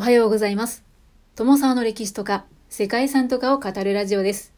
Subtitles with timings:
[0.00, 0.82] おはようございます。
[1.36, 4.54] 友沢の歴史とか世界遺産とかを語るラジオです。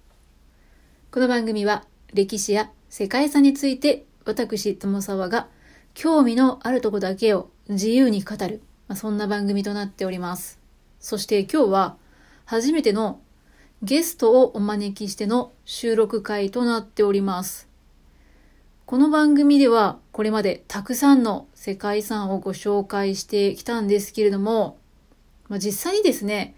[1.11, 5.49] この番組は歴史や世界遺産について私友沢が
[5.95, 10.61] 興味のあるとこだけを自由に語る、まあ、そんな番組となっております。
[11.01, 11.97] そして今日は
[12.45, 13.21] 初めての
[13.83, 17.69] ゲストをお招きしての収録会となっております。
[18.87, 24.79] この番組ではこれまでたくさんの世界遺産をご紹介してきたんですけれども、
[25.53, 26.55] まあ、実際にですね、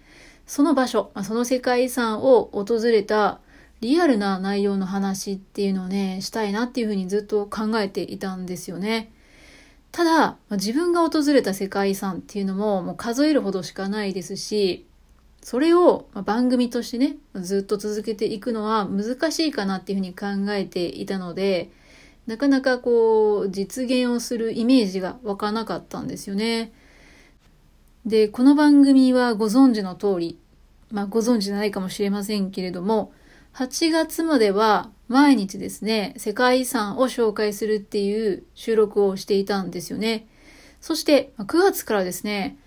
[0.46, 3.40] その場所、まあ、その世界遺産を訪れた
[3.80, 9.10] リアルな内容の話っていうのをね、したいなっていうふうにずっと考えていたんですよね。
[9.90, 14.86] ただ、まあ、自分が訪れた世界遺産っていうのももう数えるほどしかないですし、
[15.42, 21.68] それを番組としてね、ずっと続けていくのは難しいかなっていうふうに考えていたので、
[22.28, 26.72] なかなかこう、実現をするイメージが湧かなかったんですよね。
[28.06, 30.38] で、この番組はご存知の通り、
[30.90, 33.12] まあご存知ないかもしれませんけれども、
[33.54, 40.26] 8月までは毎日ですね、世界遺産を紹介するっていう収録をしていたんですよね。
[40.82, 42.58] そして9月からですね、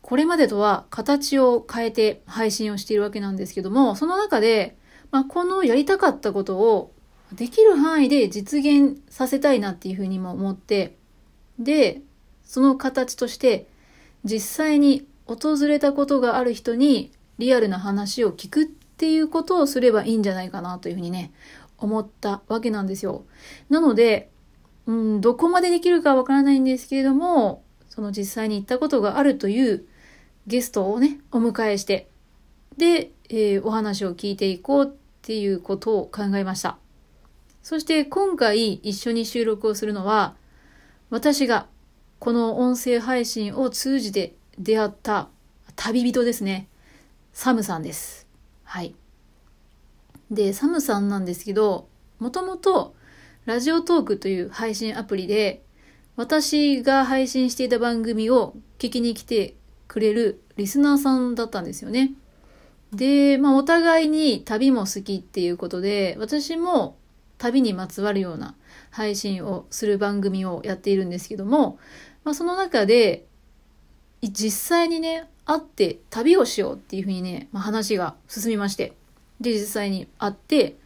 [0.00, 4.78] これまでとは形を変えて配信をしているわけなんですけども、その中で、
[5.10, 6.92] まあ、このやりたかったことを
[7.32, 10.96] できる範囲で実現させたいなっていうふうにも思って、
[11.58, 12.00] で、
[12.44, 13.66] その形として
[14.26, 21.32] 実際に訪れたことがある人にリアルな話を聞くっていうことをすればいいんじゃないかなというふうにね、
[21.78, 23.24] 思ったわけなんですよ。
[23.68, 24.30] なので、
[24.86, 29.86] うん、どこまでできるかわからないんですけれども、その実際に行ったことがあるという
[30.46, 32.08] ゲストをね、お迎えして、
[32.76, 34.88] で、えー、お話を聞いていこうっ
[35.22, 36.78] ていうことを考えました。
[37.62, 40.36] そして今回一緒に収録をするのは、
[41.10, 41.66] 私が
[42.18, 45.28] この音声配信を通じて出会った
[45.76, 46.68] 旅人ですね。
[47.32, 48.26] サムさんです。
[48.64, 48.94] はい。
[50.30, 51.88] で、サムさんなんですけど、
[52.18, 52.94] もともと
[53.44, 55.62] ラジオトークという配信アプリで、
[56.16, 59.54] 私が配信していた番組を聞きに来て
[59.86, 62.14] くれるリスナーさんだったんですよね。
[62.92, 66.96] で、まあお互いに旅も好きっていうことで、私も
[67.38, 68.54] 旅にまつわるような
[68.90, 71.78] 配信をする番組をやっているんですけども、
[72.24, 73.26] まあ、その中で
[74.22, 78.94] 実際にね会って旅をしようっていうふうにね、まあ、話が進みまして
[79.40, 80.76] で実際に会って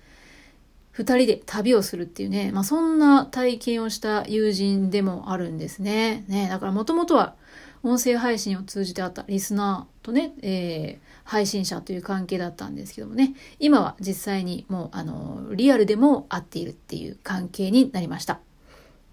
[0.94, 6.24] 2人で旅をするっていうね、まあ、そんな体験をした友人でもあるんですね。
[6.28, 7.36] ねだからもともとは
[7.82, 18.40] 音声配信を通じてあったリスナーとね、えー、配信者という関係だったんですけどもね、今は実際にもう、あの、リアルでも会っているっていう関係になりました。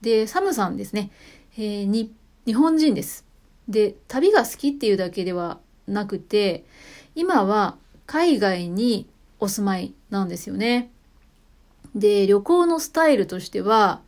[0.01, 1.11] で、サムさんですね、
[1.59, 2.11] えー、に、
[2.47, 3.23] 日本人です。
[3.67, 6.65] で、旅が好きっていうだけではなくて、
[7.13, 9.07] 今は海外に
[9.39, 10.89] お住まいなんですよね。
[11.93, 14.01] で、旅行のスタイルとしては、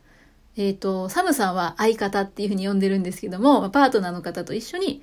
[0.56, 5.00] えっ、ー、と、サムさんは相方っていうふうに呼んでるんですけども、パートナーの方と一緒に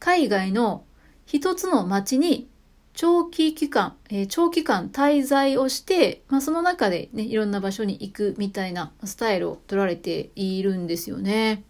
[0.00, 0.82] 海外の
[1.30, 2.48] 一つの町に
[2.94, 11.64] 長期期間、えー、長期間滞在をして、まあ、その中でね、いろんな場所に行くみたいなスタイルを取られているんですよね。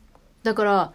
[0.45, 0.93] だから、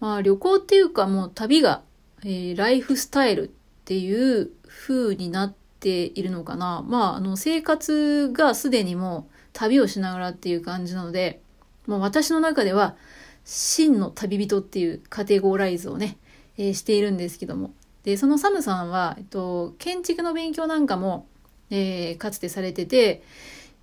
[0.00, 1.82] まあ旅行っていうかもう旅が、
[2.22, 3.50] えー、ライフスタイルっ
[3.84, 6.82] ていう風になっているのかな。
[6.88, 11.42] まあ、あの生活がすでにもう旅をしながらっていう感じなので、
[11.86, 12.96] もう私の中では
[13.44, 16.16] 真の旅人っていうカテゴライズをね、
[16.56, 17.74] えー、しているんですけども。
[18.04, 21.26] で、そのサムさんは、えっと、建築の勉強なんかも、
[21.70, 23.22] えー、かつてされてて、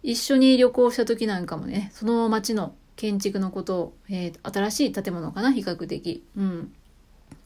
[0.04, 6.74] 一緒に旅行した時なんかもね、その町の建築のことを、えー、新しい建物かな、比較的、うん、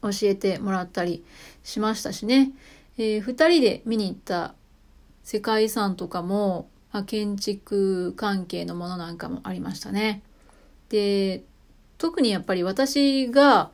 [0.02, 1.24] 教えてもらったり
[1.64, 2.52] しましたしね。
[2.98, 4.54] えー、二人で見に行った
[5.24, 10.22] 世界遺産とかも、まあ、建築関係のものなんかもありましたね。
[10.90, 11.44] で、
[11.98, 13.72] 特にやっぱり私が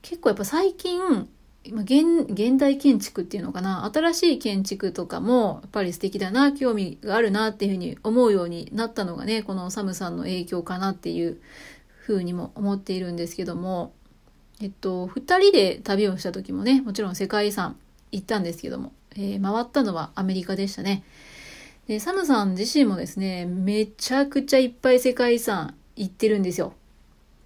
[0.00, 1.28] 結構やっぱ最近、
[1.64, 3.90] 今現現代建築っていうのかな？
[3.92, 11.40] 新しい建築とかもやっぱり素敵だな興味があるなっていうふうに思うようになったのがねこのサムさんの影響かなっていう
[11.86, 13.92] ふうにも思っているんですけども。
[14.60, 17.76] えっと2人で旅をした時もねもちろん世界遺産
[18.12, 21.02] 行ったんですけども、えー、回ったのはアメリカでしたね。
[21.88, 26.74] でサムさん自身もですねめちゃくちゃいっぱい世界遺産行ってるんですよ。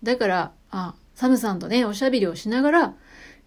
[0.02, 2.94] だからあサムさんとねおしゃべりをしながら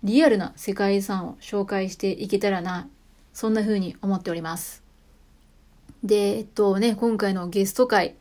[0.04, 2.88] リアルな世界遺産を紹介していけたらな、
[3.34, 4.84] そんな風に思っております。
[6.04, 8.16] で、えっとね、今回のゲスト会、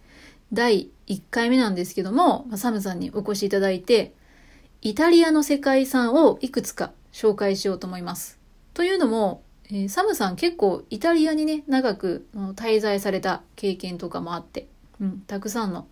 [0.52, 4.12] 第1回目なんですけども、サムさんにお越しいただいて、
[4.82, 8.38] イタリアの世界遺産をいくつか紹介しようと思います。
[8.74, 14.66] というのも、えー、サムさん結構イタリアにね、長く滞在された経験とかもあって、
[15.00, 15.86] うん、たくさんの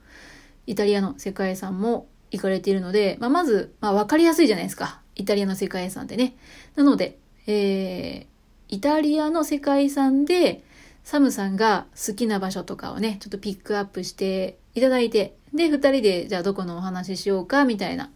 [0.67, 5.01] イタリアの世界遺産も行かれているので、まあ、まず、まあ、わかりやすいじゃないですか。
[5.17, 6.37] イタリアの世界遺産ってね。
[6.77, 8.27] なので、えー、
[8.69, 10.63] イタリアの世界遺産で、
[11.05, 18.11] サムさんが好きな場所とかをね、ちょっとピックアップしていただいて、で、二人で、じゃあどこのお話ししようか、みたいな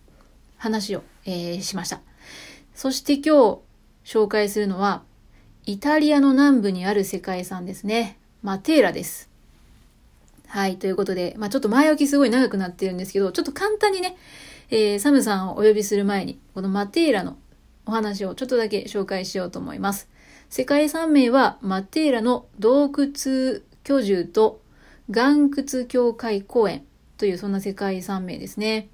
[0.56, 2.00] 話を、えー、しました。
[2.75, 3.58] そして今日
[4.05, 5.02] 紹介するのは、
[5.67, 8.19] イタリアの南部にある世界遺産ですね。
[8.43, 9.31] マテーラです。
[10.49, 10.79] はい。
[10.79, 14.17] ということで、まあちょっと前置きすごい長くなってるんですけど、ちょっと簡単にね、
[14.71, 17.37] えー、サムさんをお呼びする前に、このマテーラの
[17.87, 20.09] お話をちょっとだけ紹介しようと思います。
[20.49, 24.61] 世界遺産名はマテーラの洞窟居住と
[25.09, 26.85] 岩窟教会公園
[27.19, 28.89] というそんな世界遺産名ですね。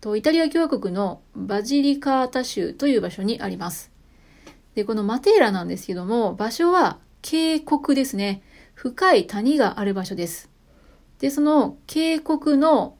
[0.00, 3.90] とイタリア共和国のバジリカータ州という場所にあります。
[4.74, 8.42] で、このマテーラなんですけども、場所は渓谷ですね。
[8.74, 10.50] 深い谷がある場所です。
[11.20, 12.96] で、その渓谷の、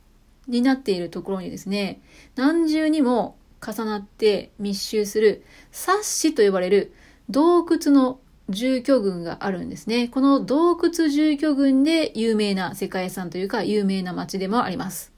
[0.49, 2.00] になっているところにですね、
[2.37, 3.37] 何重にも
[3.67, 6.93] 重なって密集するサッシと呼ばれる
[7.31, 8.20] 洞窟の
[8.50, 10.08] 住居群があるんですね。
[10.08, 15.12] この洞窟住居群で有名な世界遺産というか有名な町でもあります。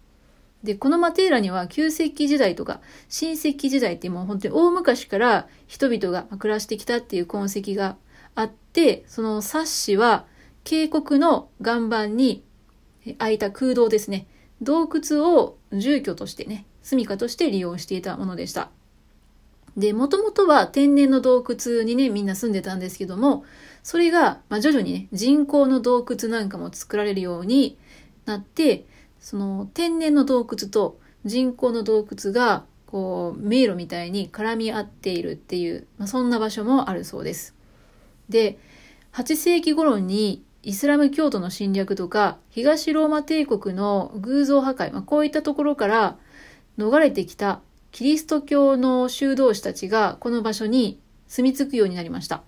[0.63, 7.97] で、このマテーラには旧石器時代とか新石器時代ってもう本当に大昔から人々が暮らしてきたっていう痕跡が
[8.35, 10.27] あって、そのサッシは
[10.63, 12.45] 渓谷の岩盤に
[13.19, 14.27] 開いた空洞ですね。
[14.63, 18.71] 洞窟を住居としてね、住処として利用していたものでした。
[19.77, 23.45] で、もともとは天然の洞窟にね、みんな住んでたんですけども、
[23.83, 27.77] それが、まあ、徐々にね、人工の洞窟なんかも作られるように
[28.25, 28.87] なって、
[29.21, 37.55] その天然の洞窟と人工の洞窟が、こう、迷路みたいに絡み合っているっていう、まあ、そんな場所もあるそうです。
[38.31, 38.59] で、
[39.13, 46.19] 8世紀頃にイスラム教徒の侵略とか、東ローマ帝国の偶像破壊、まあ、こういったところから
[46.77, 47.61] 逃れてきた
[47.93, 52.43] キリスト教の修道士たちがこの場所に住み着くようになりました。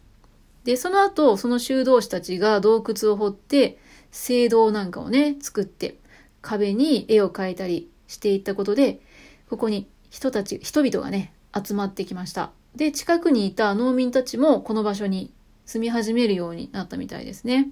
[0.64, 3.78] で、その後、その修道士たちが洞窟を掘って、
[4.10, 5.96] 聖堂なんかをね、作って、
[6.42, 9.00] 壁に絵を描いたりしていったことで、
[9.48, 12.50] ここに人たち、人々がね、集まってきました。
[12.74, 15.32] で、近くにいた農民たちもこの場所に
[15.66, 17.68] 住み始めるようになったみたいですね。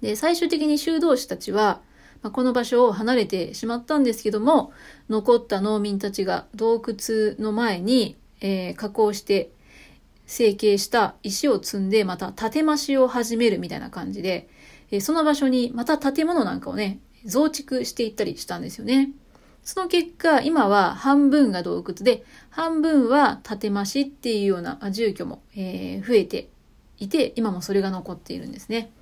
[0.00, 1.80] で、最終的に修道士たちは、
[2.22, 4.72] まあ、この場所を離れてしまったんですけども、
[5.08, 9.50] 残った農民たちが洞窟の前に、えー、加工して
[10.26, 14.48] 成形した石を積んで、また建て増しを始めるみたいな感じで、
[14.90, 19.10] えー、その場所にまた建物なんかをね、増築していったりしたんですよね。
[19.62, 26.48] その結果、今は半分が洞窟で、半分は建て増しっていうような住居も、えー、増えて
[26.98, 28.92] いて、今もそれが残っているんですね。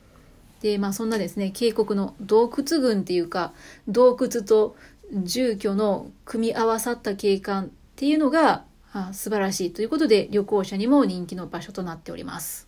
[0.64, 3.52] で、まあそんなですね、渓谷の洞窟群っていうか、
[3.86, 4.76] 洞窟と
[5.12, 8.64] 住居の組み合わさった景観っていうのが
[8.94, 12.66] あ素晴らしいということで、旅行者にも人気の場所となっております。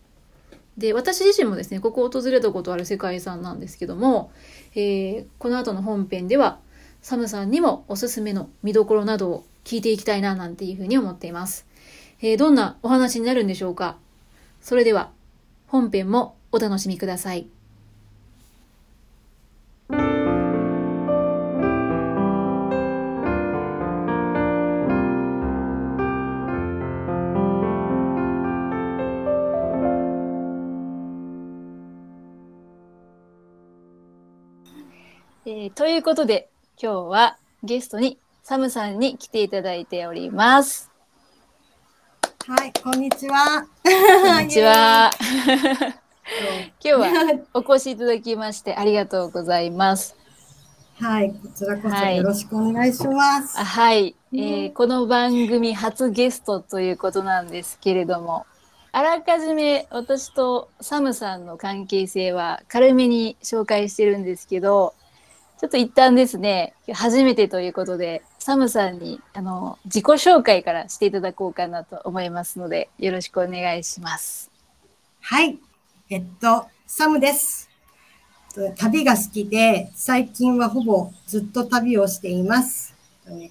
[0.77, 4.31] で、私自身もですね、ここを訪れたことある世界遺産なんですけども、
[4.75, 6.59] えー、この後の本編では、
[7.01, 11.67] サムさんにもおすすめの見どころなどを聞いていきたいななんていうふうに思っています。
[12.21, 13.97] えー、どんなお話になるんでしょうか
[14.61, 15.13] それでは、
[15.67, 17.56] 本編もお楽しみください。
[35.49, 40.91] えー、ということで、今日はゲストにサムさんに来ていただいております。
[42.49, 43.65] はい、こんにちは。
[43.85, 45.09] こんにちは。
[46.83, 50.17] 今日はお越しいただきましてありがとうございます。
[50.97, 53.57] はい、こちらこそよろしくお願いします。
[53.57, 58.47] はい、はい、えー、この番組初ゲストということなんですけれども、
[58.91, 64.93] あらかじめ私とサムさんの関係性は軽めに紹介してるんですけど、
[65.59, 74.51] ちょっと一旦ですね、初めてということで、サムさんにあの自己紹介からしていただこうかなと思いますので、よろしくお願いします。
[75.23, 75.59] はい。
[76.11, 77.71] えっと、サムです。
[78.77, 82.95] 旅が好きで、最近はほぼずっと旅をしています。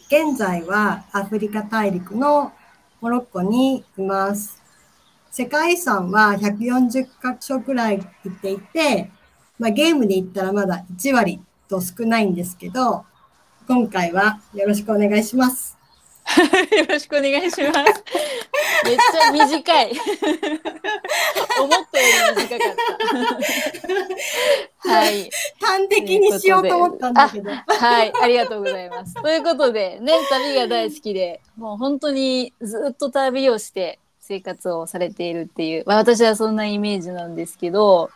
[0.08, 2.54] 現在はアフリカ大陸の
[3.02, 4.62] モロッコにいます。
[5.32, 9.10] 世界遺産は140カ所くらい行っていて、
[9.58, 13.06] まあ、ゲームで言ったらまだ1割と少ないんですけど、
[13.68, 15.76] 今回はよろしくお願いします。
[16.78, 18.04] よろしくお願いします。
[18.84, 19.92] めっちゃ短い。
[21.62, 22.76] 思ったより短かっ
[24.84, 24.90] た。
[24.90, 25.30] はい。
[25.62, 27.52] 端的にしようと思ったんだけど。
[27.52, 29.14] はい、ありがとうございます。
[29.16, 38.10] ということで、ね、旅が大好きで、もう本当にずっと旅をして生活をされているっていう、まあ、私はそんなイメージなんですけど、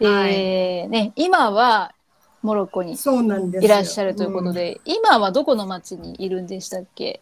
[0.00, 1.92] はいえーね、今は
[2.42, 3.66] モロッコにそうなんですよ。
[3.66, 7.20] いらっしゃるということで、今はどこの町にいるんでしたっけ？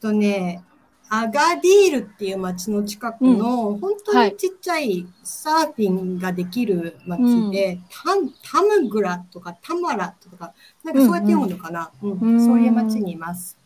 [0.00, 0.62] とね、
[1.10, 10.52] アガディールっていう町の近くの、本当にちっちゃいサーフィンができる町で、タンタムグラとかタマラとか、
[10.84, 12.10] なんかそうやって読むのかな、うん。
[12.12, 12.44] うん。
[12.44, 13.56] そういう町にいます。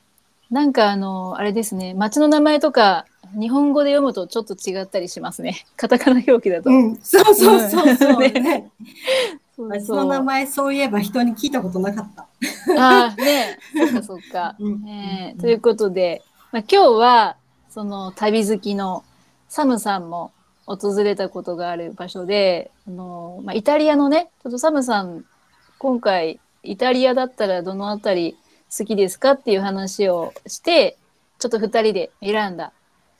[0.50, 3.07] なんかあの、あれですね、町の名前とか、
[3.38, 5.64] 日本語で読むとちょっと違ったりしますね。
[5.76, 6.71] カタカナ表記だと。
[6.71, 8.71] うん、そうそうそうそう、ねね。
[9.62, 12.26] そう町そうの名前そういえば人に聞いたことなかった。
[12.78, 14.57] ああ、ねそっかそっか。
[14.59, 17.37] うんねということで、まあ、今日は、
[17.71, 19.04] その旅好きの
[19.49, 20.33] サムさんも
[20.66, 25.25] 訪れたことがある場所で、あのまあ、イタリアのね、ちょっとサムさん、
[25.78, 28.37] 今回、イタリアだったらどのあたり
[28.76, 30.97] 好きですかっていう話をして、
[31.38, 32.73] ちょっと二人で選んだ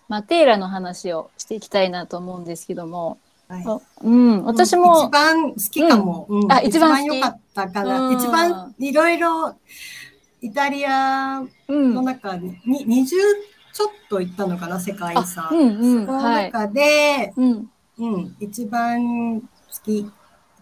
[0.09, 3.19] マテーラの話をしていきたいなと思うんですけども、
[3.53, 3.65] はい。
[3.67, 4.11] あう。
[4.11, 6.27] ん、私も、一番好きかも。
[6.29, 6.53] うん。
[6.53, 8.15] あ一番良かったから、うん。
[8.15, 9.55] 一番いろいろ
[10.41, 13.09] イタリアうん、の中に、に20
[13.73, 15.47] ちょっと行ったのかな、世界遺産。
[15.47, 16.07] あうんうん。
[16.07, 19.47] その中で、うん、うん、一番好
[19.85, 20.11] き、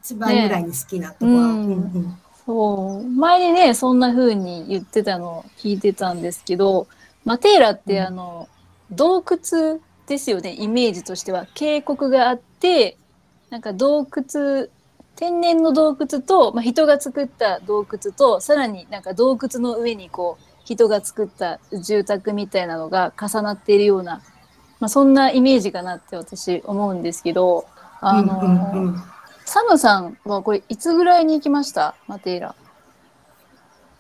[0.03, 2.19] 一番ぐらいに好きなところは、うんうんうん。
[2.47, 3.05] そう。
[3.05, 6.87] 前にね、そんな風に言ってたのを聞いてたんですけど、
[7.25, 8.07] マテーラってうん。
[8.07, 8.49] あの、
[8.91, 9.81] 洞窟
[10.11, 11.47] ですよね、イメージとしては。
[11.55, 12.99] 渓谷があって、
[13.49, 14.69] なんか洞窟、
[15.17, 24.21] 天然の洞窟と、まあ、人が作った洞窟と、さらになんか洞窟の上にこう、人が作った住宅みたいなのが重なっているような、
[24.81, 27.67] まあ、そんなイメージかなって私思うんですけど、
[28.01, 29.03] あの、うんうんうん
[29.47, 31.97] サムさんはこれいつぐらいに行きました？
[32.07, 32.55] マテーラ。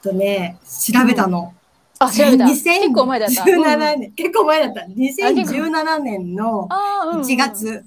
[0.01, 1.55] とね、調べたの。
[2.01, 2.45] あ、調べた。
[2.45, 3.45] 2017結構前だった。
[3.45, 4.81] 年、結構前だった。
[4.93, 7.85] 2017年のあーうんうん1月。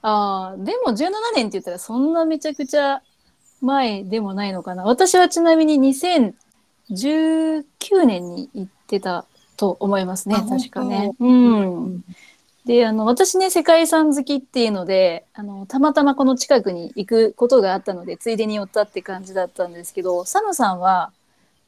[0.00, 3.02] あーでも17年って言ったらそんなめちゃくちゃ
[3.60, 4.84] 前でもないのかな。
[4.84, 7.64] 私はちなみに2019
[8.06, 10.36] 年に行ってたと思いますね。
[10.36, 11.10] あ確かね。
[11.18, 11.26] う。
[11.26, 12.04] うんん
[12.64, 21.10] で、あの、私ね、世界遺産好きっていうので、あの、たまたまこの近くに行くことがあったので、ついでに寄ったって感じだったんですけど、サムさんは、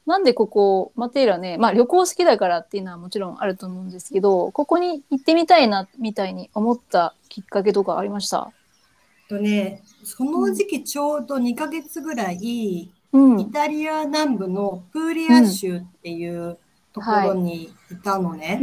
[0.05, 8.51] なんでここ、マテーラね、まあ旅行好きだからっていうのはもちろんあると思うんですけど、ここに行ってみたいな、みたいに思ったきっかけとかありました？
[9.29, 13.39] とね、その時期ちょうど2ヶ月ぐらい、うん。
[13.39, 16.57] イタリア南部のプーリア州っていう
[16.93, 18.59] ところにいたのね。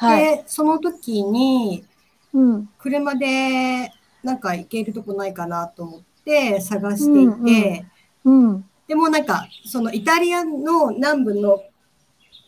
[0.00, 1.84] で、その時に
[2.32, 2.68] うん。
[2.78, 3.92] 車で
[4.22, 7.86] なんか行けるとこないかなと思って探していて、
[8.24, 8.67] うんうん。
[8.88, 11.62] でもなんかそのイタリアの南部の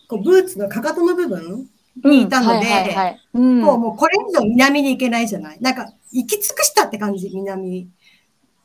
[0.09, 1.69] こうブーツのかかとの部分
[2.03, 3.21] にいたので、はいはいはい。
[3.35, 7.89] うもうこれ以上南に行けないじゃないなんか行き尽くしたって感じ、南。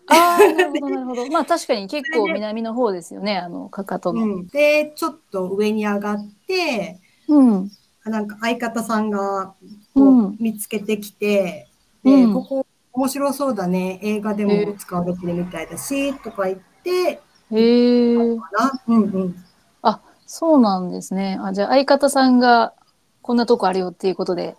[0.08, 1.27] ああ、なるほど、なるほど。
[1.32, 4.24] まあ確かに結構南の方ですよね、あの、かかとの。
[4.24, 7.72] うん、で、ちょっと上に上がって、うん。
[8.05, 9.55] なんか相方さんが
[9.94, 11.67] こううん見つけてきて、
[12.03, 17.22] で、うんここ面白そうだね、映画でも使われてるみたいだし、とか言って、
[17.52, 18.16] へえ。
[18.16, 18.40] うん
[18.88, 19.36] うん。
[19.82, 21.38] あ、そうなんですね。
[21.42, 22.74] あ、じゃあ相方さんが
[23.22, 24.56] こんなとこあるよっていうことで。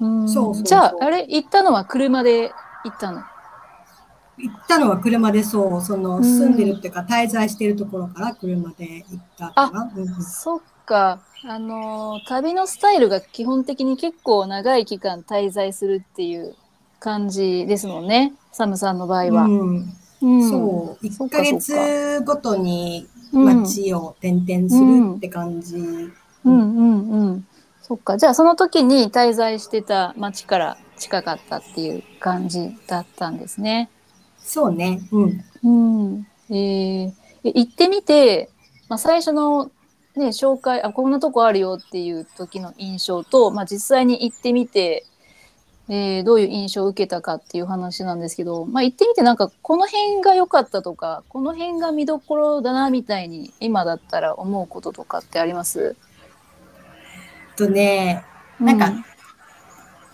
[0.00, 2.50] うんそうそうそうじゃあ、あれ、行ったのは車で
[2.84, 3.22] 行ったの？
[4.36, 9.92] 行ったのは車でそう、そのうん住んでるっていうか滞在してるところから車で行ったかな。
[9.94, 11.20] うんうんそっか。
[11.46, 16.54] あのー、旅のスタイルが基本的に結構長い期間滞在するっていう
[16.98, 18.32] 感じですもんね。
[18.52, 19.44] サムさんの場合は。
[19.44, 25.76] うんうんそう、1そっかヶ月ごとにうん街を転々するって感じ。
[25.76, 26.12] うん
[26.44, 27.46] うんうん。
[27.82, 28.16] そっか。
[28.16, 33.90] じゃあその時に滞在してた町から近かったっていう感じだったんですね。
[34.38, 35.00] そうね。
[35.12, 35.44] うん。
[35.62, 36.26] うん。
[36.50, 37.12] えー
[37.44, 38.48] え行ってみて、
[38.88, 39.70] まあ、最初の
[40.16, 45.04] ね、紹介、あ、こんなとこあるよっていう時の印象と、まあ、実際に行ってみて、
[45.88, 55.96] えーどういう印象を受けたかっていう話なんですけど、まあ、行ってみてなんかこの辺が良かったとか、この辺が見どころだなみたいに今だったら思うこととかってあります？
[57.56, 58.24] とね、
[58.58, 58.92] なんか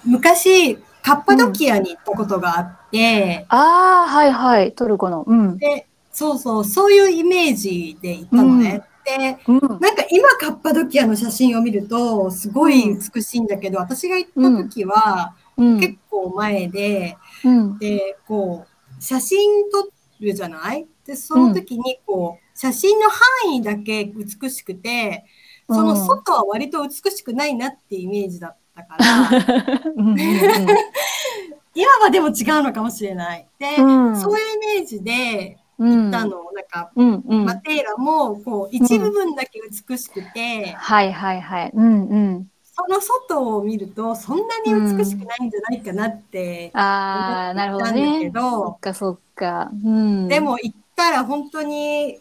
[0.04, 5.24] 昔、カッパドキアに行ったことがあって、ああ、はいはい、トルコの。
[5.26, 5.56] うん。
[5.56, 8.82] で、そうそう、そういうイメージで行ったのね。
[9.04, 9.58] で、うん。
[9.58, 15.39] なんか今カッパドキアの写真を見ると、すごい美しいんだけど、私が行った時はうん。
[15.78, 17.78] 結構前で、うん。
[17.78, 19.90] で、こう、写真撮
[20.20, 20.86] るじゃない？
[21.06, 25.24] で、その時にこう、写真の範囲だけ美しくて、
[25.68, 30.16] その外は割と美しくないなってイメージだったから、 うんうん
[31.74, 33.46] 今はでも違うのかもしれない。
[33.58, 36.02] で、うんそういうイメージでうん。
[36.04, 37.44] 行ったの、なんか、うんうん。
[37.46, 41.70] マテーラも、こう、一部分だけ美しくて、はいはいはい。
[41.72, 42.50] うんうん。
[42.86, 49.70] その外を見ると、そんなに美しくないんじゃないかなってああ、なるほど思ったんだけどっ、かそっか。
[49.84, 50.28] うん。
[50.28, 52.18] で、も行ったら本当に、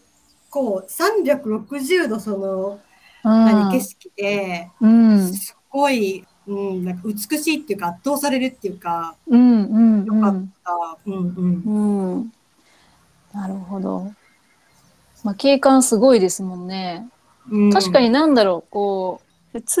[0.50, 2.80] こう、360度その、
[3.22, 5.32] 何、景色で、うん。
[5.32, 10.98] すごい、うん、なんか美しいっていうか、圧倒されるっていうか、うんうんよかった。
[11.06, 11.34] うんうん。
[11.36, 12.14] うん。
[12.16, 12.32] うん。
[13.32, 14.12] なるほど。
[15.22, 17.06] まあ、景観すごいですもんね。
[17.50, 19.80] うん確かになんだろう、こう、普通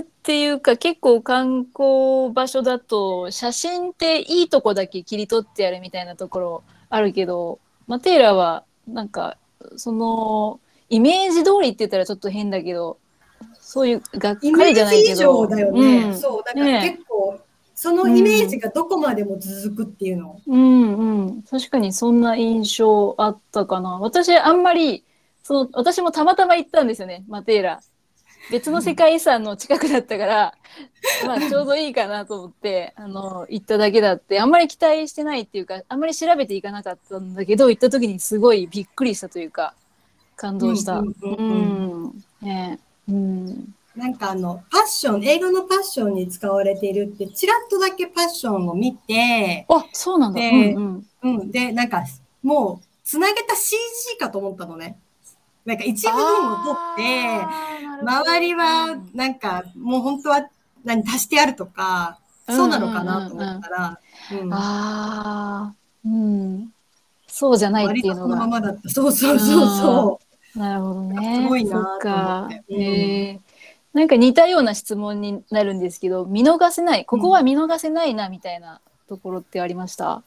[0.00, 9.38] っていうか結構観光場所だと写真っていいとこだけ切り取ってやるみたいなところあるけど、マテーラはなんか
[9.76, 12.98] そのイメージ通りって言ったらちょっと変だけど、
[13.54, 15.14] そういうがっかりじゃーないけど。
[15.16, 16.04] ジ以上だよね。
[16.04, 17.40] うんそう、だからね結構、
[17.74, 20.40] そのイメージがどこまでも続くっていうの。
[20.46, 21.42] うんうん。
[21.42, 23.98] 確かにそんな印象あったかな。
[23.98, 25.04] 私あんまり、
[25.42, 27.80] その、私もたまたま行ったんですよね、マテーラ。
[28.50, 30.54] 別の世界遺産の近くだったから、
[31.26, 39.74] まあちょうどいいかなと思って、あの、行っただけだって、あんまり期待してないっていうか、あんまり調べていかなかったんだけど、行った時にすごいびっくりしたというか、
[40.36, 40.98] 感動した。
[40.98, 42.24] うんうんうんうん。
[42.42, 43.74] ねうん。
[43.96, 50.40] なんかあの、パッション、映画のパッションに使われているって、ちらっとだけパッションを見て、あ、そうなんだ。
[50.40, 51.38] でうんうん。
[51.40, 51.50] うん。
[51.50, 52.04] で、なんか、
[52.42, 54.98] もう、つなげた CG かと思ったのね。
[55.66, 57.40] なんか一部分を取って、
[58.02, 60.48] 周りは、なんか、もう本当は、
[60.84, 63.98] 何、足してあるとか、そうなのかなと思ったら、
[64.40, 65.74] うんああ、
[66.04, 66.72] うん。
[67.26, 68.46] そうじゃないっていうの割とそのまが。
[68.46, 68.88] まだった。
[68.88, 70.20] そうそうそうそ
[70.54, 71.42] なるほどね。
[71.42, 72.74] すごいなと思かって。
[72.74, 73.40] え
[73.92, 80.22] なんか似たような質問になるんですけど、見逃せない、ここは見逃せないな、みたいなところってありました？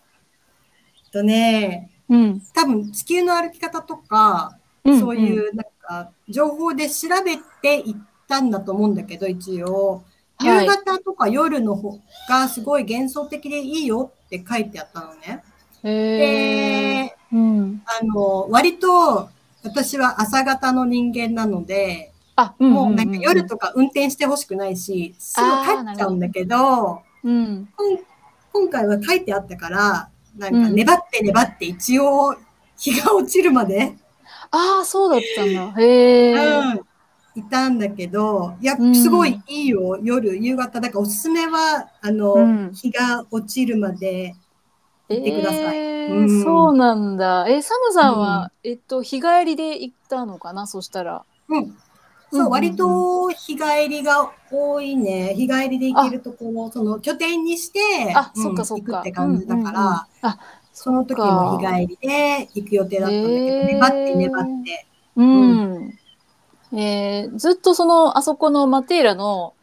[1.10, 1.12] う。
[1.13, 2.41] とね、うん。
[2.54, 4.58] 多分地球の歩き方とか、うん
[4.99, 7.95] そういうなんか情報で調べていっ
[8.28, 10.04] たんだと思うんだけど、一応。
[10.38, 10.65] はい。
[10.65, 11.99] 夕方とか夜の方
[12.30, 15.43] がすごい幻想的でいいよって書いてあったのね。
[15.84, 17.82] で、うん。
[17.86, 19.30] あの、割と
[19.63, 32.36] 私は朝方の人間なので、あ、うんもうなんか夜とか運転してほしくないし、すぐ帰っちゃうんだけど、今回は書いてあったから、なんか粘って粘って一応
[32.78, 33.93] 日が落ちるまで、
[34.51, 35.73] ああ、そうだったんだ。
[35.79, 36.33] へえ。
[36.35, 40.79] うん、いたんだけど、いやう、んすごいいいよ、夜、夕方。
[40.81, 44.35] だからおすすめは、あの、うん日が落ちるまで
[45.09, 45.77] 行ってください。
[45.77, 47.47] えーうんそうなんだ。
[47.47, 50.65] え、サムさんは、えっと、日帰りで行ったのかな？
[50.65, 51.23] そしたら。
[51.49, 51.57] うん。
[51.59, 51.77] うん
[52.31, 55.33] そうう、んうん割と日帰りが多いね。
[55.35, 57.79] 日帰りで行けるところ、その拠点にして、
[58.15, 58.91] あ、うんそっかそっか。
[58.91, 60.38] 行くって感じだから、うんうんうんあ、
[60.81, 64.87] その時も日帰りで行く予定だったんだけど、へー粘って粘って。
[65.17, 65.99] うん。
[66.71, 69.55] えーずっとその、あそこのマテーラの、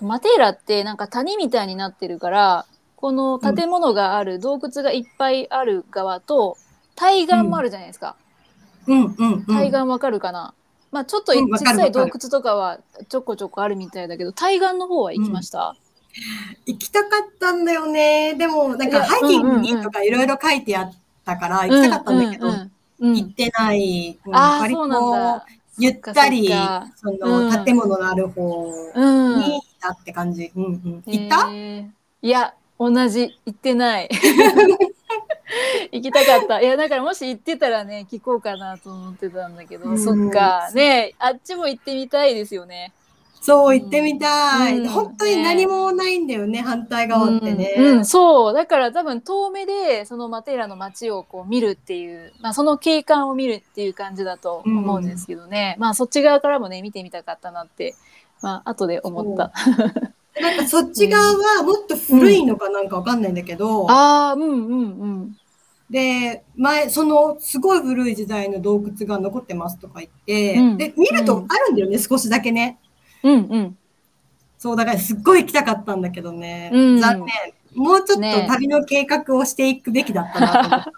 [0.00, 2.64] マテーラってなんか谷みたいになってるから、
[2.96, 6.56] この建物がある、洞窟がいっぱいある側と、
[6.96, 8.16] 対岸もあるじゃないですか。
[8.86, 9.44] うんうんうん。
[9.44, 10.54] 対岸わかるかな、
[10.90, 12.78] まあちょっと小さい洞窟とかは
[13.10, 15.76] ちょこちょこあるみたいだけど、対岸の方は行きました、
[16.66, 18.34] 行きたかったんだよね。
[18.34, 20.92] でも、なんかハイキングにとかいろいろ書いてあっ
[21.24, 22.48] たから、行きたかったんだけど、
[23.00, 24.18] 行ってない。
[24.24, 25.46] うん割そうなんだと。
[25.78, 26.50] ゆったり、
[26.96, 29.40] その建物のある方うん。
[29.40, 30.52] にいたって感じ。
[30.54, 31.02] うんうん。
[31.06, 31.48] 行った？
[31.52, 31.88] えー
[32.24, 33.38] いや、同じ。
[33.46, 34.08] 行ってない。
[35.92, 36.60] 行きたかった。
[36.60, 40.70] いや、だからもし行ってたらね、聞こうかなと思ってたんだけど、うんそっか。
[40.74, 42.92] ねあっちも行ってみたいですよね。
[43.42, 44.78] そう、行ってみたい。
[44.78, 47.74] うん本当に何もないんだよね、反対側ってね。
[47.76, 48.54] うん、うんそう。
[48.54, 55.76] だから多分遠目で、そのマテーラの街をこう見るっていう、まあその景観を見るっていう感じだと思うんですけどね。
[55.80, 57.96] まあそっち側からもね、見てみたかったなって、
[58.42, 59.52] まあ後で思った。
[60.40, 65.36] なんかそっち側はもっと古いのかなんかわかんないんだけど、ああ、うんうんうん。
[65.90, 72.78] で、前、そのすごい古い時代の洞窟が残ってますとか言って、うんで、見るとあるんだよね、少しだけね。
[73.22, 73.78] うんうん。
[74.58, 76.70] そう、だからすっごい行きたかったんだけどね。
[76.72, 77.28] うん残念。
[77.74, 80.92] もうちょっねと旅の計画をしていくべきだったなと。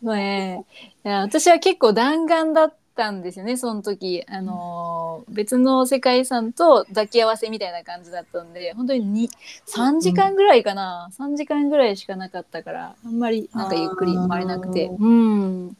[0.02, 0.64] ね
[1.04, 9.30] えいや私は結構弾丸だったんですよねその時あのー別の世界遺産と抱き合わせみたいな感じだったんで本当にに
[9.66, 15.76] 3時間ぐらいかな、3時間ぐらいしかなかったからあんまりなんかゆっくり回れなくてうん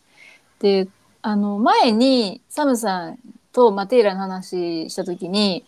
[0.61, 0.88] で
[1.22, 3.18] あの前にサムさん
[3.57, 5.64] とマテーラの話した時に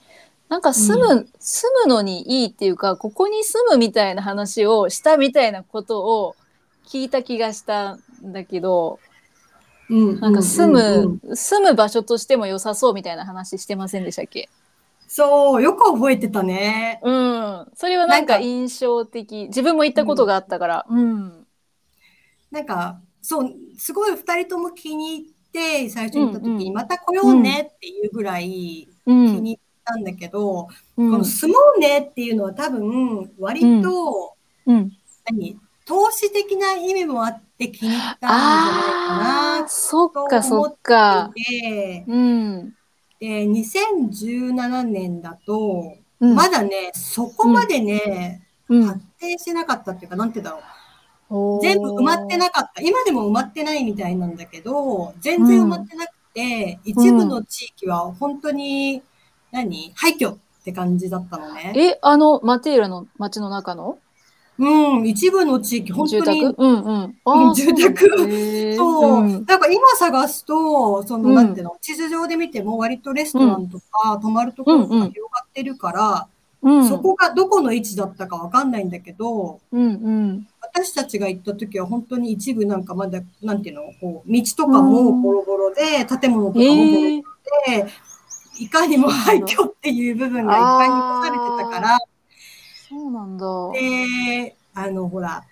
[0.48, 6.36] なんか住む、住むのにいいっていうかここに住むみたいな話をしたみたいなことを
[6.86, 9.00] 聞いた気がしたんだけど
[9.88, 11.36] うんなんか住む、うんうん。
[11.36, 14.50] 住む場所としても良さそうみたいな話してませんでしたっけ？
[15.10, 17.00] そう、よく覚えてたね。
[17.02, 17.66] うん。
[17.74, 19.46] それはなんか印象的。
[19.46, 20.86] 自分も行ったことがあったから。
[20.86, 21.46] うん。
[22.50, 29.42] なんか、そう、すごい二人とも気に入って、最初に行った時に、また来ようねっていうぐらい気うん。
[29.42, 31.10] に入ったんだけど、うん。
[31.10, 34.92] この住もうねっていうのは多分、割と、うん。
[35.30, 35.58] 何？
[35.84, 41.32] 投資的な意味もあって気に入ったんじゃないかあーそっかそっか。
[41.50, 42.74] で、うん
[43.18, 46.34] で、2017年だと、うん。
[46.34, 48.84] まだね、そこまでね、うん。
[48.84, 50.77] 発展してなかったっていうか、なんて言うんだろう。
[51.60, 52.80] 全部埋まってなかった。
[52.80, 59.02] 今でも埋まってないみたいなんだけど、全然埋まってなくて、一部の地域は本当に、
[59.50, 59.92] 何？
[59.94, 61.72] 廃墟って感じだったのね。
[61.76, 63.98] えあのマテーラの街の中の？
[64.58, 66.54] うん、一部の地域、本住当に宅？
[66.58, 67.54] うんうん。
[67.54, 68.74] 住宅。
[68.76, 71.34] そうなんか今探すと、その、うん。
[71.34, 76.28] なんていうの、地図上で見ても割とレストランとか、泊まるところとかうんうん広がってるから、
[76.60, 76.88] うん。
[76.88, 87.22] そこがどこの位置だったかわかんないんだけど、うんうん私たちが行った時は本当に一部なんかまだ、なんていうの、こう、道とかもボロボロで、建物とかもボロボロ
[87.66, 87.86] で、
[88.60, 91.98] いかにも廃墟っていう部分がいっぱい残されてたから、
[92.88, 93.46] そうなんだ。
[93.72, 95.44] で、あの、ほら、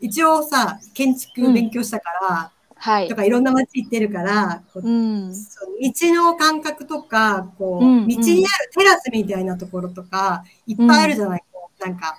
[0.00, 3.08] 一応さ、建築勉強したから、はい。
[3.08, 5.34] とかいろんな街行ってるから、こううん。
[5.34, 8.08] そう道の感覚とか、こう、うんうん。
[8.08, 12.16] 道にあるテラスみたいなところとか、いっぱいあるじゃない、こうなんか、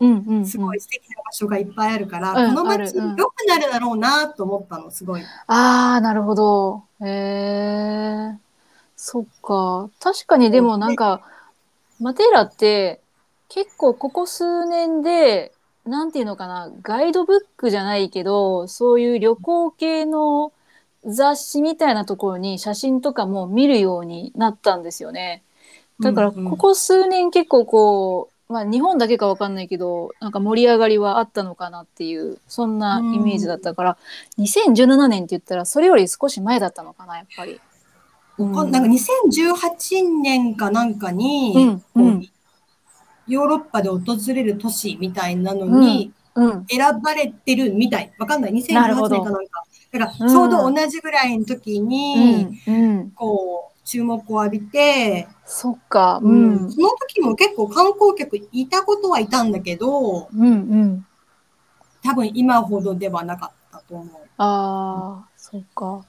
[0.00, 5.22] うんうんうんすごい素敵な場所がいっぱいあるから、うんこの街良くなるだろうなと思ったの、すごい。
[5.46, 6.84] ああ、なるほど。
[7.00, 8.38] へえ。
[8.96, 9.88] そっか。
[10.00, 11.22] 確かにでもなんか、
[12.00, 13.00] マテーラって
[13.48, 15.52] 結構ここ数年で、
[15.86, 20.52] なんていうのかな、ガイドブックじゃないけど、そういう旅行系の
[21.04, 25.42] 雑誌みたいなところに写真とかも見るようになったんですよね。
[26.00, 33.98] だからここ数年結構こう、まあ日本だけかわかんないけど、なんか盛り上がりはあったのかなっていう、そんなイメージだったから、
[34.38, 37.60] 2017年って言ったらそれより少し前だったのかな、やっぱり。
[38.38, 42.28] なんか2018年かなんかに、うん
[43.28, 46.66] ヨーロッパで訪れる都市みたいなのにうん。
[46.68, 48.12] 選ばれてるみたい。
[48.18, 48.52] わかんない。
[48.52, 49.64] 2018なるほど年かなんか。
[49.92, 52.60] だから、うんちょうど同じぐらいの時うに、ん。
[52.66, 53.10] うん。
[53.16, 56.20] こう、注目を浴びて、そっか。
[56.22, 56.70] ううんん。
[56.70, 61.06] その時も結構観光客いたことはいたんだけど、うんうん。
[62.02, 64.08] 多分今ほどではなかったと思う。
[64.38, 66.04] ああ、そっか。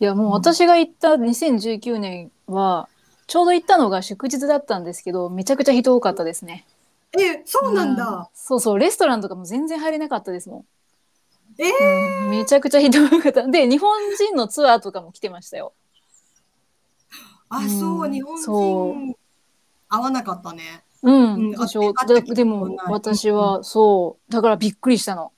[0.00, 2.88] いや、もう私が行った2019年は、
[3.26, 6.66] ちょうど行ったのが祝日だったんですけど、めちゃくちゃ人多かったですね。
[7.18, 8.28] え、そうなんうんだ。
[8.34, 10.64] そうそう、レストランとかも全然入れなかったですもん。
[11.58, 13.46] えうんめちゃくちゃ人多かった。
[13.46, 15.72] で、日本人のツアーとかも来てましたよ。
[17.56, 19.18] あ、うんそう、日本そう人、
[19.88, 20.82] 合わなかったね。
[21.02, 25.32] うん、うんでしょあってあってだでも私はそうだからびっくりしたの。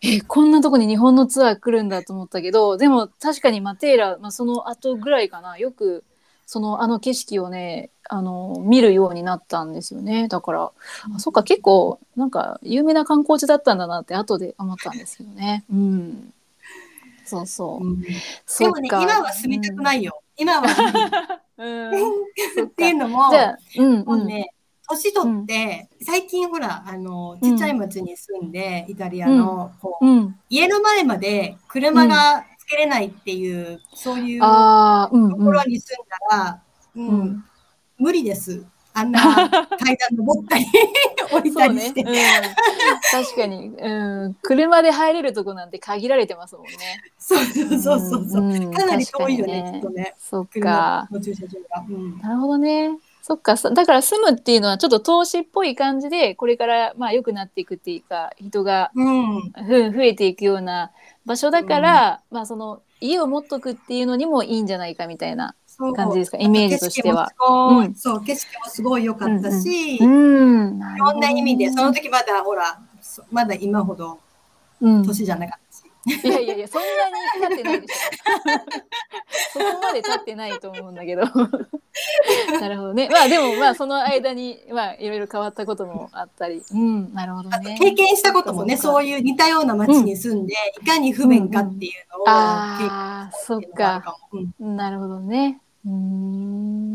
[0.00, 6.04] えこんなとこに日本のツアー来るんだと思ったけどでも確かにマテーラ、まあ、その後ぐらいかなよく
[6.46, 10.72] そのあの景色をねあの見るようになったんですよねだから、
[11.14, 15.64] あそっか結構なんか有名な観光地だったんだなって後で思ったんですよね。
[15.70, 16.32] うん、
[17.26, 17.86] そうそう。
[17.86, 18.08] うんで
[18.46, 20.22] そっかもね、今は住みたくないよ。
[20.38, 20.66] 今は。
[21.58, 23.30] っていうのも、
[23.76, 24.54] うんもうね、
[24.88, 34.46] 年取って、最近ほら、あの、ちっちゃい町に住んで、イタリアの、こう、うん、うん、家の前まで車がつけれないっていう、そういうと
[35.10, 36.62] ころに住んだら、
[36.96, 37.08] うん。
[37.08, 37.44] うん。
[37.98, 38.64] 無理です。
[38.98, 39.20] あんな
[39.78, 40.66] 階段登ったり
[41.32, 42.02] 降りたりして。
[42.02, 42.14] うん、
[43.10, 46.72] 確かに、うん、車で入れるとこなんて限られてますもんね。
[47.18, 48.42] そうそうそうそうそう。
[48.42, 50.14] んかなり遠いよね、確かにきっとね。
[50.18, 51.08] そっ車か。
[51.10, 51.84] の駐車場が。
[51.88, 52.98] うんなるほどね。
[53.22, 53.56] そっか。
[53.56, 59.52] そだから住むっていうのはちょっと投資っぽい感じで、これからまあ良くなっていくっていうか、人がうん。
[59.52, 60.90] ふ増えていくような
[61.26, 65.54] 場所だから、まあその家を持っとくっていうのにもいいんじゃないかみたいな。
[65.94, 66.38] 感じですか？
[66.38, 70.78] イメージとしては景色もすごいうんそう、景色もすごい良かったし、うん。
[70.78, 74.18] いろんな意味で、その時、時まだほら、そまだ今ほど
[74.80, 75.82] うん、年じゃなかったし。
[76.24, 77.94] いやいやいや、そんなに経ってないでしょ。
[79.52, 81.22] そこまで経ってないと思うんだけど。
[82.60, 83.08] なるほどね。
[83.10, 86.62] まあでもまあその間にまあいろいろ変わったこともあったり。
[86.72, 87.76] うん、なるほどね。
[87.78, 89.20] 経験したこともね、そういう。
[89.20, 94.16] 似たような街に住んで、いかに不便かっていうのをああ、そっか。
[94.60, 95.60] うんなるほどね。
[95.88, 95.94] うー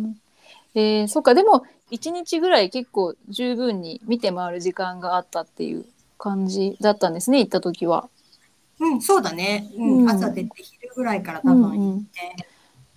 [0.08, 0.16] ん。
[0.76, 1.34] えー、そっか。
[1.34, 5.86] でも一日ぐらい結構十分に見て回る時間があったっていう
[6.18, 7.40] 感じだったんですね。
[7.40, 8.10] 行った時は。
[8.80, 9.70] うん、そうだね。
[9.78, 12.48] ううんん、朝出て昼ぐらいから多分行って、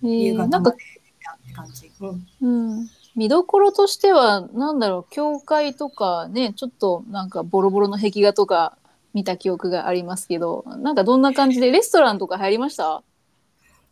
[0.03, 1.91] え夕ー、なんか方までって感じ。
[1.99, 2.27] うん。
[2.41, 8.77] うん、見どころとしてはなんだろう教会とかねちょっとなんかボロボロの壁画とか
[9.13, 13.01] 見た記憶がありますけどなんかどんな感じでレストランとか入りました？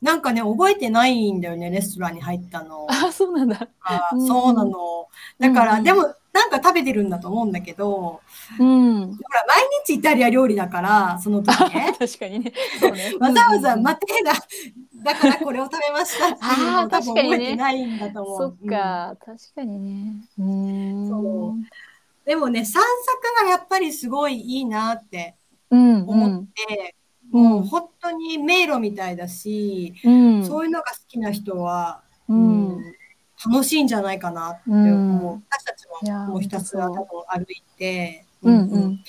[0.06, 2.86] なんかね、覚えてないんだよね、レストランに入ったの。
[2.92, 3.68] あそうなんだ。
[3.82, 5.08] あうんそうなの。
[5.40, 8.22] だから、うんでも、なんか食べてるんだと思うんだけど、
[8.60, 9.08] うん。
[9.08, 11.96] ほら、毎日イタリア料理だから、その時ね。
[11.98, 12.54] 確かにね。
[13.20, 14.34] わざわざうんマテーラ
[15.04, 18.38] だからこれを食べましたっていうのあーを多分確かにね覚えてないんだと思う。
[18.38, 20.14] そっか、確かにね。
[20.38, 21.10] うーん。
[21.10, 21.66] そううん
[22.26, 25.36] でもね、散策がやっぱりすごいいいなって
[25.72, 26.04] うん。
[26.08, 27.05] 思って、うん
[27.36, 30.46] もう本当に迷路みたいだし、うん。
[30.46, 32.96] そういうのが好きな人は、うんうん
[33.46, 35.34] 楽しいんじゃないかなって思う。
[35.34, 39.04] うん私たちももうひたすら多分歩いて、うんうんうん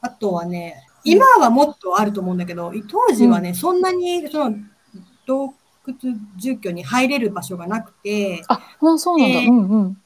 [0.00, 4.56] あとはね、今はもっとあると思うんだけど、当時はね、そんなにその
[5.26, 5.54] 洞
[5.86, 5.96] 窟
[6.36, 8.60] 住居に入れる場所がなくて、あ、
[8.98, 9.40] そうなんだ。
[9.40, 10.01] でうんうん。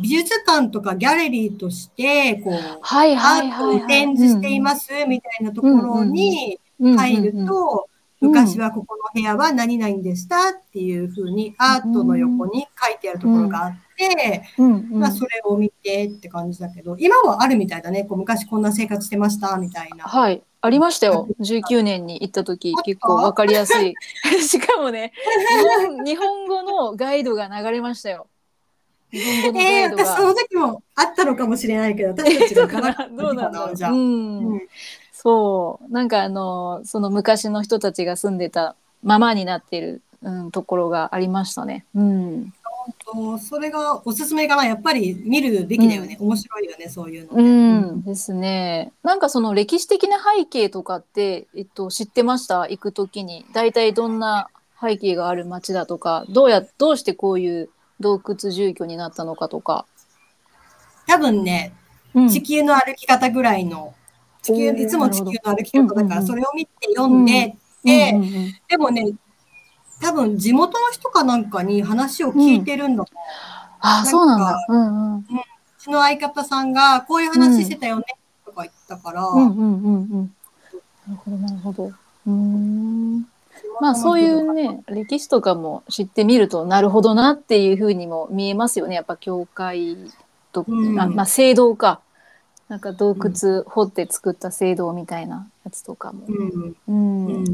[0.00, 3.86] 美術館とかギャラリーとして、こう、はいアはいはい、ートをはい。
[3.86, 14.42] 展示していますみたいなところにうん入ると、うん昔はここの部屋は何々でしたっていうふうにアートの横に書いてあるところがあって、
[14.92, 18.04] まあそれを見てって感じだけど、今はあるみたいだね。
[18.04, 20.04] こう昔こんな生活してましたみたいな。
[20.04, 20.42] はい。
[20.60, 21.28] ありましたよ。
[21.40, 23.94] 19年に行った時結構わかりやすい。
[24.46, 25.12] しかもね
[26.04, 28.26] 日本語のガイドが流れましたよ。
[29.12, 30.04] ええイドが。
[30.04, 33.76] 私その時もあったのかもしれないけど、私たちがかな どうなんだろう。
[33.76, 33.92] じゃあ。
[33.92, 34.62] うんうん
[35.12, 35.92] そう。
[35.92, 41.84] なんかあの、その昔の人たちが住んでたままになってる、うん、ところがありましたね。
[41.94, 42.54] うん。
[43.04, 44.64] とそれがおすすめかな。
[44.64, 46.16] やっぱり見るべきだよね。
[46.18, 47.80] 面白いよね、そういうのうね。
[47.80, 48.92] ん、ですね。
[49.02, 52.60] なんかその歴史的な背景とかって、えっと、知ってました？
[52.62, 53.44] 行くときに。
[53.52, 54.48] 大体どんな
[54.80, 57.68] 背景がある街だとか、どうや、どうしてこういう
[58.00, 59.86] 洞窟住居になったのかとか。
[61.06, 61.72] 多分ね、
[62.14, 63.94] うん地球の歩き方ぐらいの、
[64.42, 68.14] 地球、いつも地球の歩き方だから、それを見て読んで、で、
[68.68, 69.12] でもね、
[70.00, 73.26] 多分地元の人かなんかに話を聞いてるんだと思う。
[73.80, 74.66] あ、そうなんだ。
[74.68, 75.18] うんうん。
[75.18, 75.24] う
[75.78, 78.04] ちの相方さんが、こういう話してたよね、
[78.44, 80.34] とか言ったから、うんうんうんうん。
[81.06, 81.84] なるほど、なるほど。
[81.86, 83.28] うーん。
[83.80, 88.94] まあそういうね、歴史とかも知ってみると、なるほどなっていうふうにも見えますよね。
[88.94, 89.96] やっぱ教会
[90.52, 92.00] と、うんあまあ聖堂か。
[92.68, 96.26] なんか洞窟掘って作った聖堂みたいなやつとかも。
[96.28, 96.76] うん。
[96.86, 97.26] うん。
[97.26, 97.44] うん。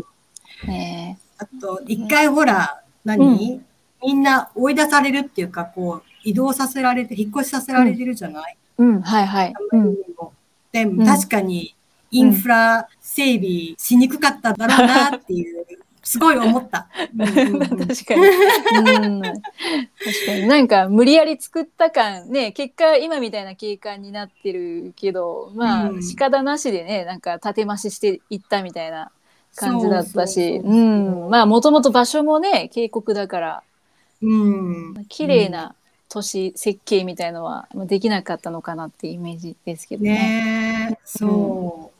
[0.66, 3.62] ねあと、一回ほら、何、
[4.02, 9.54] みんな追い出されるっていうか、こう、移動させられて、引っ越しさせられてるじゃない、えうん、はいはい。
[9.72, 9.96] うん。
[10.72, 11.74] でん確かに、
[12.10, 15.64] インフラ整備しにくかっただろうなっていう、
[16.06, 16.88] すごい思った。
[17.18, 18.22] 確かに。
[18.22, 19.22] うん。
[19.22, 19.42] 確
[20.26, 20.46] かに。
[20.46, 29.10] なんか無理やり作った感、ね、結果今みたいな景観になってるけど、まあ、うん仕方なしでね、なんか建て増ししていったみたいな
[29.56, 30.60] 感じだったし。
[30.60, 33.62] まあ、もともと場所もね、渓谷だから、
[34.22, 35.04] うん。
[35.08, 35.74] 綺麗な
[36.08, 40.10] 都市設計みたいのはまあできなかったのかなってイメージですけどね。
[40.12, 41.90] ねえ、そ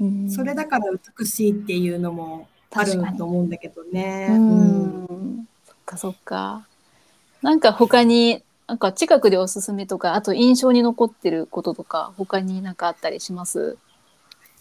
[0.00, 0.04] う。
[0.04, 4.28] うんそれだから美しいっていうのもあると思うんだけどね。
[4.30, 5.48] ううんん。
[5.66, 6.66] そっかそっか。
[7.42, 13.76] なんか他に、なんか近くでおすすめとか、あと印象に残ってることとか、他になんかあったりします？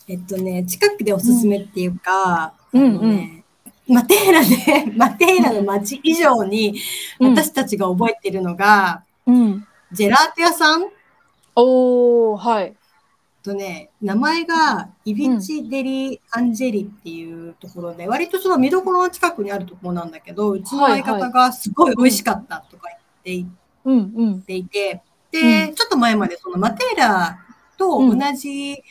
[0.08, 3.44] えっとね、近くでおすすめっていうか、うんあのね
[3.88, 6.76] マテーラで、 マテーラの街以上に
[7.20, 9.68] うん私たちが覚えてるのが、うん。
[9.92, 10.86] ジェラート屋さん？
[11.56, 12.74] おー、はい。
[13.44, 22.90] とね、名前がイビチ・デリ・アンジェリっていうところで、割とその見どころの近くにあるところなんだけど、うちの相方がすごい美味しかったとか
[23.26, 25.02] 言っていて、
[25.32, 27.40] で、うちょっと前までそのマテーラ
[27.78, 28.84] と同じ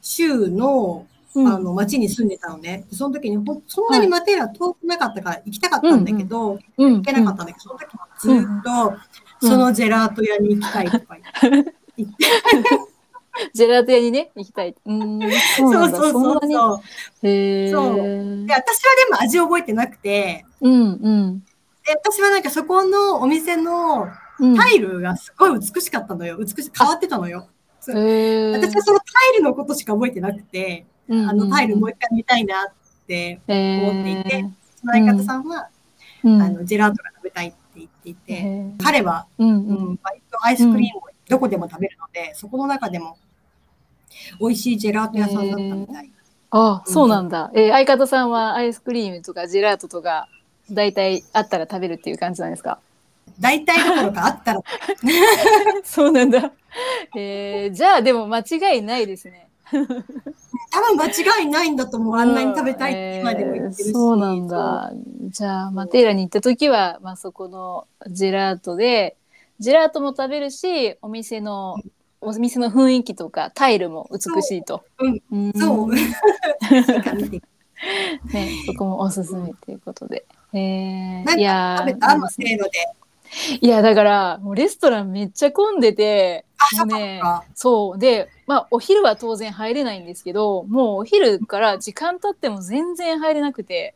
[0.00, 1.48] 州の、うん。
[1.48, 2.86] あの町に住んでたのね。
[2.88, 8.62] でその時にほんそんなにマテーラ遠くなかったから行きたかったんだけど、うん、行けなかったんだけど、その時もずっ
[9.40, 11.18] とそのジェラート屋に行きたいとか
[11.98, 12.14] 言って、
[13.52, 14.74] ジェラート屋にね、行きたい。
[14.84, 15.20] うん、
[15.56, 15.72] そう。
[15.72, 16.80] そうそうそう。
[17.22, 17.70] へえ。
[17.70, 17.96] そう
[18.46, 21.38] で、私はでも味覚えてなくて、うんうん。
[21.86, 26.36] で私はなんかそこのお店のうん、タイルがすごい美しかったのよ。
[26.36, 27.48] 美し変わってたのよ。
[27.80, 32.72] 私はそのタイルのことしか覚えてなくて、うんあのタイルもう一回見たいなっ
[33.06, 34.44] て思っていて、
[34.80, 35.68] その相方さんは、
[36.24, 43.16] うん、あのジェラートが食べたいって言っていて、彼は、うんううんん、割とアイスクリームをどこでも食べるので、そこの中でも
[44.40, 46.10] 美味しいジェラート屋さんだったみたい。
[46.50, 47.50] あ、そうなんだ。
[47.54, 50.28] えー相方さんはアイスクリームとかジェラートとか、
[50.70, 52.78] 大体あったら食べるっていう感じなんですか？
[53.40, 54.60] 大体どころかあったら、
[55.84, 56.52] そうなんだ。
[57.16, 59.48] えー、じゃあでも間違いないですね。
[59.72, 61.06] 多分間
[61.40, 62.16] 違いないんだと思う。
[62.16, 63.88] あんなに食べたいって今でも言ってるし。
[63.88, 64.92] えーそうなんだ。
[65.28, 69.16] じゃあ、マテーラに行った時は、まあ、そこのジェラートで、
[69.58, 71.76] ジェラートも食べるし、お店の、
[72.20, 74.84] お店の雰囲気とか、タイルも美しいと。
[74.98, 75.90] うんんそう。
[78.32, 80.24] ね、そこもおすすめということで。
[80.52, 82.70] えいや食べたいいですねマセーロで。
[83.60, 86.44] いや、だから、もうレストランめっちゃ混んでて、
[86.78, 87.44] もうね、か。
[87.54, 87.98] そう。
[87.98, 93.94] で、まあ、お昼は当然入れないんですけど、もうお昼から時間経っても全然入れなくて。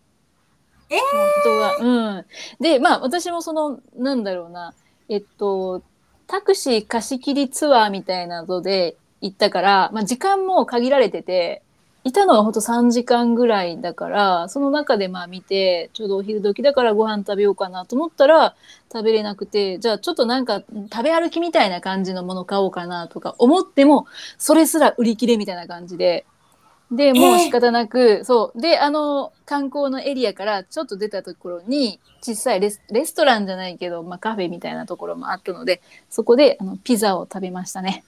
[0.90, 1.84] えー。
[1.84, 2.26] うん。
[2.60, 4.74] で、まあ、私もその、なんだろうな、
[5.08, 5.82] えっと、
[6.30, 11.60] タクシー貸し切りツアーみたいなので行ったから、まあ、時間も限られてて、
[12.04, 18.54] いたのはほんと3時間ぐらいだから、その中でまあ見て、ちょうどお昼時だからご飯食べようかなと思ったら
[18.92, 20.62] 食べれなくて、じゃあちょっとなんか
[20.92, 24.06] 食べ歩きみたいな感じのもの買おうかなとか思っても、
[24.38, 26.24] それすら売り切れみたいな感じで。
[26.90, 28.60] で、もう仕方なく、そう。
[28.60, 38.04] で、あの、観光のエリアからちょっと出たところに、小さいレスレストランじゃないけど、まあカフェみたいなところもあったので、そこであのピザを食べましたね。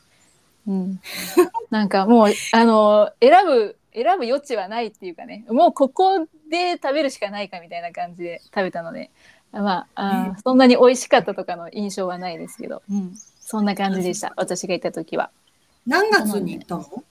[0.66, 1.00] うん。
[1.70, 9.10] なんかもう、あの、選ぶ、選ぶ余地はないっていうかね、もうここで食べるしかないかみたいな感じで食べたので、
[9.52, 13.14] まあ、あーそんなに美味しかったとかの印象はないですけど、うん。
[13.40, 14.32] そんな感じでした。
[14.36, 15.30] 私がいた時は。
[15.86, 17.04] 何月に行ったの？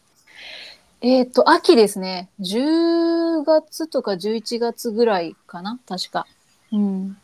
[1.02, 2.30] えっ、と、秋ですね。
[2.40, 6.28] 10月とか11月ぐらいかな確か。
[6.72, 7.18] うん。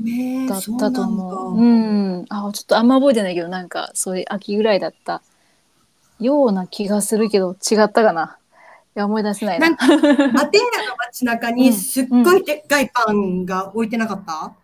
[0.00, 1.30] ねえだったと思う。
[1.30, 2.46] そうんだん。
[2.48, 5.20] あ、ちょっとあんま覚えてないけど、なんか、そういう秋ぐらいだった
[6.18, 8.38] ような気がするけど、違ったかな。
[8.96, 9.68] いや、思い出せないな。
[9.68, 10.46] なんか、アテーナの
[10.98, 14.54] 街中にすっごいでっかいパンが置いてなかった、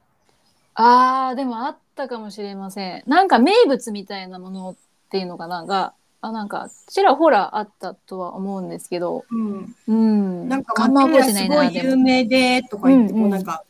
[0.77, 3.03] あー、でもあったかもしれません。
[3.07, 4.77] なんか名物みたいなものっ
[5.11, 5.95] ていうのかなが、
[6.27, 9.77] あ、なんか、ちらほらあったとは思うんですけど、うん。
[9.87, 10.49] うん。
[10.49, 11.91] なんか、あんま覚えてないな、マテーラすごい。
[11.91, 13.65] 有名で、とか言って、うんうんこうなんか、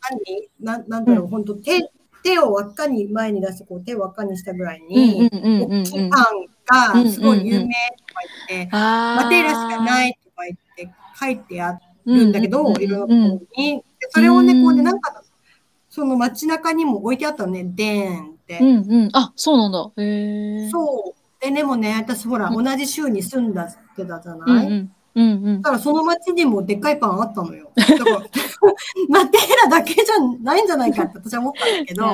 [0.61, 1.91] 何ななんだろう、うん本当手、
[2.23, 5.83] 手を輪っかに前に出して、こう手を輪っかにしたぐらいうんに、うんうんうんうん。
[5.83, 6.11] 大きい
[6.67, 7.75] パンがすごい有名とか
[8.49, 13.79] 言って、あーマテーラしかないとか言って書いてあるんだけど、うんうんうんいろんなところに。
[13.79, 15.23] でそれをね、うんこうね、なんか、
[15.89, 18.59] その街中にも置いてあったのね、でーんって。
[18.61, 19.09] うんうん。
[19.13, 19.91] あ、そうなんだ。
[20.03, 20.71] へえ。
[20.71, 21.26] そう。
[21.51, 24.93] で、でもね、私ほら、うん同じ州に住んだってたじゃうんない、うん。
[25.15, 25.71] うんうんだ。
[25.71, 27.71] からその町にもでっかいパンあったのよ。
[27.75, 28.05] だから、
[29.09, 32.07] マテーラだけじゃないんじゃないかって私は思ったんだけど、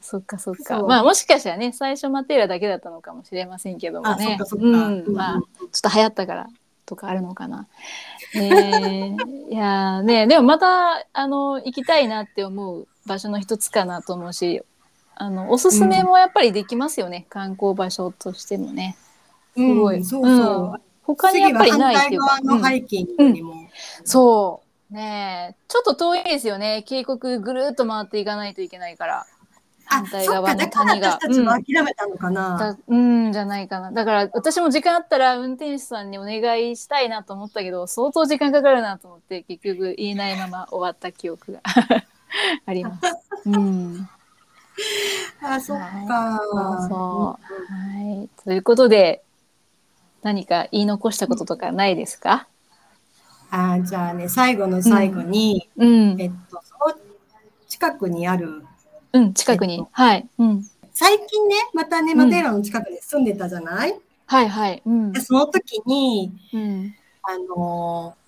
[0.00, 0.82] そっかそっか。
[0.82, 4.38] まあもしかしたらね、最初マテーラだけだったのかもしれませんけどもあ、そっね。
[4.38, 4.64] かそっか。
[4.66, 5.04] うん。
[5.06, 6.48] うんまあ、ちょっと流行ったから
[6.84, 7.68] とかあるのかな。
[8.34, 9.16] えー、
[9.50, 14.62] いやーね、でもまた、あの、行きたいなって思う場所の一つかなと思うし、
[15.22, 17.26] あの、おすすめもやっぱりできますよね。
[17.28, 18.96] 観光場所としてもね。
[19.56, 19.98] すごい。
[19.98, 20.76] うんそうそう。
[20.76, 22.40] ん他にやっぱりないっていうか。
[22.40, 23.54] のハイキングにも。
[24.04, 24.94] そう。
[24.94, 25.56] ねえ。
[25.68, 26.82] ちょっと遠いですよね。
[26.82, 29.26] 渓谷ぐるっと回っていかないといけないから。
[29.90, 31.28] あ反、対側のだから谷が私。
[31.28, 32.58] たちは諦めたのかな。
[32.58, 33.92] だうんじゃないかな。
[33.92, 41.60] だから私も時間あったら運転手さんにお願いしたいなと思ったけど、相当時間かかるなと思って、結局言えないまま終わった記憶が
[42.66, 43.02] あります。
[43.46, 44.08] うん。
[45.42, 46.38] あ、そっか。
[46.38, 47.72] そうそう。
[47.72, 48.28] はい。
[48.44, 49.22] ということで、
[50.22, 52.46] 何か言い残したこととかないですか？
[53.50, 56.26] あじゃあね、最後の最後に、うんえ。
[56.28, 56.94] っと、その
[57.68, 58.64] 近くにある、
[59.12, 59.74] うん、近くに。
[59.74, 60.28] えっとはい。
[60.38, 60.66] うん。
[60.92, 64.82] 最近ね、またね、うんマテーラの近くに住んでたじゃない、はいはい。
[64.86, 65.20] うんで。
[65.20, 66.94] その時に、うん。
[67.22, 68.22] あのー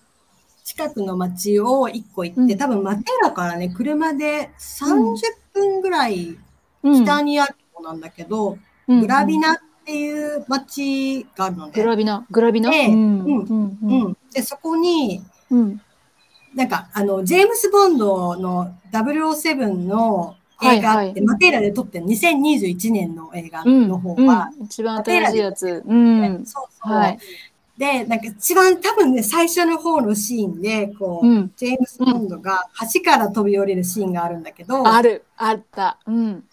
[0.64, 5.14] 近くの町を一個行って、うん多分マテーラからね、車で30
[5.54, 6.36] 分ぐらい
[6.82, 11.72] うん北にあるなんだけど、うんグラビナっていう町があるのね。
[11.74, 12.70] グラビナ、グラビナ？
[12.70, 14.16] でうんうんうんうん。
[14.32, 15.80] で、そこに、うん。
[16.54, 23.88] なんか、あの、ジェームス・ボンドの007の映画あって、はいはいマテーラで撮ってる2021年の映画うん。
[23.88, 25.82] の方は、うん、一番新しいやつ。
[25.86, 26.46] うん。
[26.46, 26.92] そうそう。
[26.92, 27.18] はい。
[27.76, 35.98] で、なんか一番多分ね、最初の方のシーンで、こう、うんジェームス・ボンドが橋から飛び降りるシーンがあるんだけど、ある、あった。
[36.06, 36.44] うん。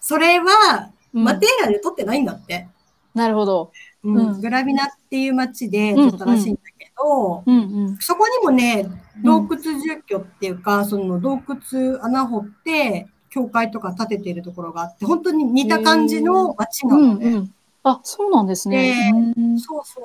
[0.00, 2.66] それは、うんマテーラで撮ってないんだって。
[3.14, 3.70] なるほど。
[4.02, 7.96] うんうんグラビナっていう街で撮ったらしいんだけど、うんうん。
[7.98, 8.86] そこにもね、
[9.22, 17.30] 洞窟住居っていうか、その洞窟穴掘って、教会とか建ててるところがあって、本当に似た感じの街なうのね。
[17.30, 17.54] んうん。
[17.84, 19.12] あ、そうなんですね。
[19.36, 20.00] うんそうそ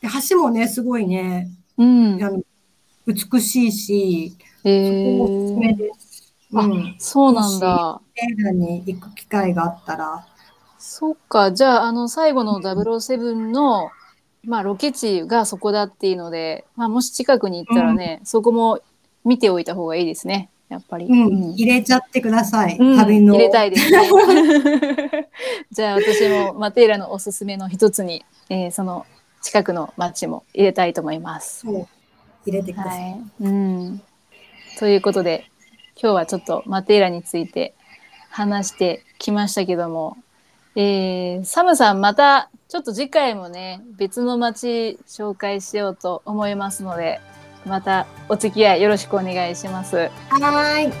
[0.00, 0.06] う。
[0.06, 1.48] で橋もね、すごいね、
[1.78, 2.22] うん。
[2.22, 2.42] あの
[3.06, 6.34] 美しいし、えそこもおすすめー、です。
[6.54, 6.96] あうん。
[6.98, 8.00] そうなんだ。
[8.16, 10.26] 映画に行く機会があったら、
[10.78, 11.52] そっか。
[11.52, 13.92] じゃあ、あの、最後の007の、
[14.44, 18.80] まあ、ロケ地がそこだっていうので、まあ、もし近くに行ったらね、そこも
[19.24, 20.50] 見ておいた方がいいですね。
[20.72, 21.06] やっぱり。
[21.06, 22.76] うん、入れちゃってください。
[22.78, 23.34] うん旅の。
[23.34, 24.08] 入れたいですね。
[25.70, 29.06] じゃあ私もマテーラのおすすめの一つに、えーその
[29.42, 31.66] 近くの町も入れたいと思います。
[31.66, 31.86] 入
[32.46, 33.02] れてください。
[33.02, 33.20] はい。
[33.40, 34.02] うん。
[34.78, 35.50] ということで
[36.00, 37.74] 今日はちょっとマテーラについて
[38.30, 40.16] 話してきましたけども、
[40.76, 47.20] えーサムさんまたちょっと次回もね別の町紹介しようと思いますので
[47.66, 50.10] またお付き合いよろしくお願いします。
[50.30, 50.92] はい。